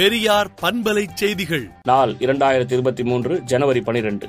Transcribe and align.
பெரியார் 0.00 0.48
பண்பலை 0.62 1.02
செய்திகள். 1.14 1.70
நாள் 1.82 2.12
இரண்டாயிரத்தி 2.12 2.72
இருபத்தி 2.72 3.02
மூன்று 3.02 3.42
ஜனவரி 3.44 3.80
பனிரெண்டு. 3.80 4.28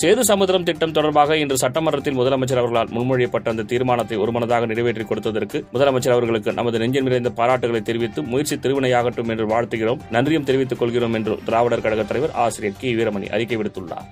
சேது 0.00 0.20
சமுத்திரம் 0.20 0.62
திட்டம் 0.62 0.92
தொடர்பாக 0.92 1.36
இன்று 1.36 1.56
சட்டமன்றத்தில் 1.56 2.18
முதலமைச்சர் 2.18 2.60
அவர்களால் 2.62 2.88
முன்மொழியப்பட்ட 2.88 3.48
அந்த 3.48 3.62
தீர்மானத்தை 3.62 4.16
ஒருமனதாக 4.16 4.66
நிறைவேற்றி 4.66 5.04
கொடுத்ததற்கு 5.04 5.64
முதலமைச்சர் 5.72 6.10
அவர்களுக்கு 6.10 6.52
நமது 6.52 6.78
நெஞ்சில் 6.78 7.02
நிறைந்த 7.02 7.32
பாராட்டுகளை 7.36 7.82
தெரிவித்து 7.82 8.22
முயற்சி 8.22 8.56
திருவினையாகட்டும் 8.56 9.28
என்று 9.28 9.46
வாழ்த்துகிறோம். 9.46 9.98
நன்றியும் 10.10 10.44
தெரிவித்துக் 10.44 10.78
கொள்கிறோம் 10.78 11.14
என்று 11.14 11.38
திராவிடர் 11.44 11.80
கழக 11.80 12.02
தலைவர் 12.02 12.32
ஆசிரியர் 12.32 12.78
கி. 12.78 12.94
வீரமணி 12.94 13.28
அறிக்கை 13.28 13.56
விடுத்துள்ளார். 13.56 14.06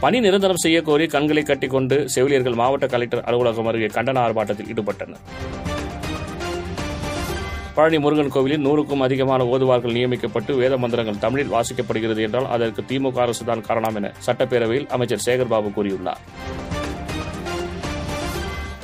பணி 0.00 0.20
நிரந்தரம் 0.20 0.62
செய்யக்கோரி 0.64 1.08
கண்களை 1.08 1.42
கட்டிக்கொண்டு 1.42 2.08
செவிலியர்கள் 2.08 2.54
மாவட்ட 2.54 2.86
கலெக்டர் 2.86 3.24
அலுவலகம் 3.24 3.66
அருகே 3.66 3.86
கண்டன 3.86 4.20
ஆர்ப்பாட்டத்தில் 4.26 4.70
ஈடுபட்டனர். 4.74 5.24
பழனி 7.78 7.98
முருகன் 8.04 8.32
கோவிலில் 8.34 8.62
நூறுக்கும் 8.66 9.02
அதிகமான 9.06 9.40
ஓதுவார்கள் 9.54 9.94
நியமிக்கப்பட்டு 9.96 10.52
வேத 10.60 10.76
மந்திரங்கள் 10.82 11.20
தமிழில் 11.24 11.52
வாசிக்கப்படுகிறது 11.54 12.20
என்றால் 12.26 12.48
அதற்கு 12.54 12.80
திமுக 12.90 13.18
அரசுதான் 13.24 13.62
காரணம் 13.68 13.96
என 13.98 14.10
சட்டப்பேரவையில் 14.26 14.88
அமைச்சர் 14.94 15.22
சேகர்பாபு 15.26 15.68
கூறியுள்ளார். 15.76 16.22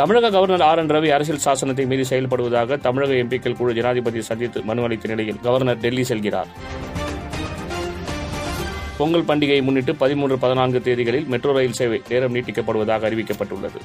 தமிழக 0.01 0.31
கவர்னர் 0.37 0.65
ஆர் 0.69 0.81
என் 0.83 0.93
ரவி 0.95 1.11
அரசியல் 1.17 1.43
சாசனத்தை 1.47 1.87
மீறி 1.91 2.05
செயல்படுவதாக 2.13 2.79
தமிழக 2.87 3.13
எம்பிக்கள் 3.23 3.59
குழு 3.59 3.75
ஜனாதிபதி 3.79 4.23
சந்தித்து 4.31 4.63
மனு 4.71 4.87
அளித்த 4.87 5.11
நிலையில் 5.13 5.43
கவர்னர் 5.47 5.83
டெல்லி 5.85 6.05
செல்கிறார். 6.13 6.51
பொங்கல் 8.99 9.29
பண்டிகையை 9.31 9.63
முன்னிட்டு 9.69 9.95
பதிமூன்று 10.05 10.39
பதினான்கு 10.47 10.81
தேதிகளில் 10.89 11.29
மெட்ரோ 11.35 11.53
ரயில் 11.59 11.79
சேவை 11.81 12.01
நேரம் 12.13 12.35
நீட்டிக்கப்படுவதாக 12.35 13.09
அறிவிக்கப்பட்டுள்ளது. 13.11 13.81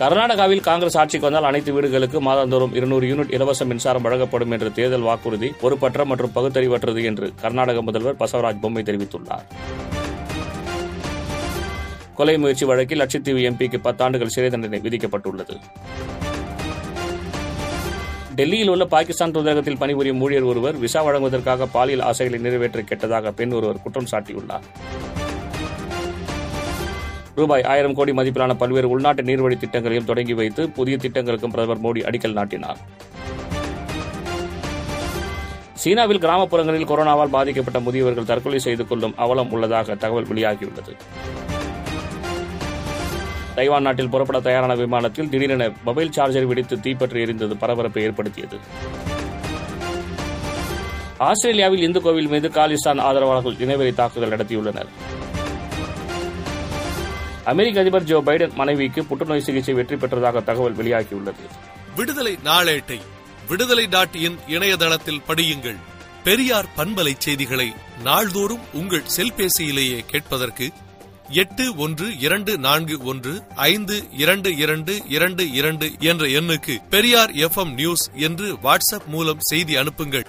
கர்நாடகாவில் 0.00 0.60
காங்கிரஸ் 0.66 0.96
ஆட்சிக்கு 1.00 1.26
வந்தால் 1.26 1.46
அனைத்து 1.48 1.70
வீடுகளுக்கு 1.72 2.18
மாதந்தோறும் 2.26 2.74
இருநூறு 2.78 3.06
யூனிட் 3.10 3.32
இலவச 3.36 3.64
மின்சாரம் 3.64 4.04
வழங்கப்படும் 4.06 4.50
என்ற 4.50 4.68
தேர்தல் 4.68 5.06
வாக்குறுதி 5.08 5.48
பொறுப்பற்ற 5.62 6.04
மற்றும் 6.04 6.34
பகுத்தறிவற்றது 6.34 7.00
என்று 7.04 7.26
கர்நாடக 7.40 7.82
முதல்வர் 7.82 8.18
பசவராஜ் 8.20 8.60
பொம்மை 8.60 8.82
தெரிவித்துள்ளார். 8.82 9.46
கொலை 12.14 12.38
முயற்சி 12.38 12.64
வழக்கில் 12.64 13.00
லட்சத்தீவு 13.00 13.42
எம்பிக்கு 13.50 13.80
பத்தாண்டுகள் 13.88 14.34
சிறை 14.36 14.50
தண்டனை 14.50 14.80
விதிக்கப்பட்டுள்ளது. 14.80 15.56
டெல்லியில் 18.38 18.68
உள்ள 18.68 18.84
பாகிஸ்தான் 18.84 19.34
தூதரகத்தில் 19.34 19.78
பணிபுரியும் 19.78 20.20
ஊழியர் 20.20 20.48
ஒருவர் 20.52 20.76
விசா 20.76 21.02
வழங்குவதற்காக 21.02 21.66
பாலியல் 21.66 22.06
ஆசைகளை 22.10 22.40
நிறைவேற்ற 22.42 22.82
கேட்டதாக 22.82 23.32
பெண் 23.32 23.52
ஒருவர் 23.52 23.82
குற்றம் 23.82 24.10
சாட்டியுள்ளார். 24.12 24.66
ரூபாய் 27.40 27.64
ஆயிரம் 27.72 27.96
கோடி 27.98 28.12
மதிப்பிலான 28.18 28.54
பல்வேறு 28.62 28.88
உள்நாட்டு 28.94 29.22
நீர்வழி 29.28 29.56
திட்டங்களையும் 29.62 30.08
தொடங்கி 30.10 30.34
வைத்து 30.40 30.62
புதிய 30.78 30.96
திட்டங்களுக்கும் 31.04 31.54
பிரதமர் 31.54 31.84
மோடி 31.86 32.02
அடிக்கல் 32.08 32.38
நாட்டினார். 32.38 32.80
சீனாவில் 35.82 36.22
கிராமப்புறங்களில் 36.22 36.88
கொரோனாவால் 36.90 37.34
பாதிக்கப்பட்ட 37.34 37.80
முதியவர்கள் 37.86 38.30
தற்கொலை 38.30 38.60
செய்து 38.66 38.84
கொள்ளும் 38.86 39.14
அவலம் 39.24 39.52
உள்ளதாக 39.56 39.96
தகவல் 40.04 40.30
வெளியாகியுள்ளது. 40.30 40.94
தைவான் 43.58 43.86
நாட்டில் 43.86 44.10
புறப்பட 44.12 44.40
தயாரான 44.40 44.74
விமானத்தில் 44.80 45.30
திடீரென 45.32 45.64
மொபைல் 45.86 46.12
சார்ஜர் 46.16 46.48
வெடித்து 46.50 46.76
தீப்பற்றி 46.80 47.22
எரிந்தது 47.24 47.54
பரபரப்பை 47.62 48.02
ஏற்படுத்தியது. 48.08 48.58
ஆஸ்திரேலியாவில் 51.28 51.84
இந்து 51.86 52.00
கோவில் 52.02 52.32
மீது 52.32 52.48
காலிஸ்தான் 52.48 53.00
ஆதரவாளர்கள் 53.06 53.56
இனவெறி 53.64 53.92
தாக்குதல் 53.94 54.34
நடத்தியுள்ளனர். 54.34 54.90
அமெரிக்க 57.50 57.80
அதிபர் 57.80 58.04
ஜோ 58.04 58.22
பைடன் 58.26 58.54
மனைவிக்கு 58.54 59.04
புற்றுநோய் 59.04 59.40
சிகிச்சை 59.40 59.74
வெற்றி 59.74 59.96
பெற்றதாக 59.96 60.42
தகவல் 60.44 60.76
வெளியாகியுள்ளது. 60.76 61.44
விடுதலை 61.96 62.38
நாளேட்டை 62.44 62.98
விடுதலை 63.48 63.86
டாட் 63.86 64.14
இன் 64.14 64.38
இணையதளத்தில் 64.48 65.22
படியுங்கள். 65.28 65.78
பெரியார் 66.24 66.68
பண்பலை 66.76 67.14
செய்திகளை 67.18 67.72
நாள்தோறும் 68.02 68.64
உங்கள் 68.72 69.02
செல்பேசியிலேயே 69.16 69.98
கேட்பதற்கு 70.06 70.70
எட்டு 71.28 71.76
ஒன்று 71.76 72.18
இரண்டு 72.18 72.58
நான்கு 72.58 72.98
ஒன்று 73.02 73.42
ஐந்து 73.54 73.96
இரண்டு 74.12 74.56
இரண்டு 74.56 75.02
இரண்டு 75.08 75.52
இரண்டு 75.52 75.90
என்ற 75.98 76.26
எண்ணுக்கு 76.26 76.76
பெரியார் 76.90 77.30
எஃப்எம் 77.30 77.72
நியூஸ் 77.72 78.10
என்று 78.14 78.54
வாட்ஸ்அப் 78.54 79.06
மூலம் 79.06 79.40
செய்தி 79.40 79.76
அனுப்புங்கள். 79.76 80.26